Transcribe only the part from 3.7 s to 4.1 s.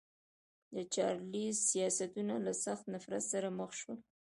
شول.